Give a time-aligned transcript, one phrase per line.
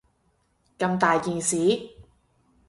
[0.79, 1.79] 咁大件事